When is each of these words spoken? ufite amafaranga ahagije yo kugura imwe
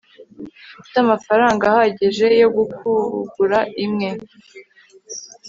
ufite 0.79 0.97
amafaranga 1.05 1.63
ahagije 1.71 2.27
yo 2.41 2.47
kugura 2.77 3.59
imwe 3.85 4.09